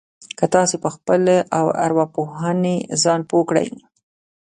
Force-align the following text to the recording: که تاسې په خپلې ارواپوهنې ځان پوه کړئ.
که 0.37 0.45
تاسې 0.53 0.75
په 0.83 0.89
خپلې 0.95 1.37
ارواپوهنې 1.83 2.75
ځان 3.03 3.21
پوه 3.29 3.43
کړئ. 3.49 3.67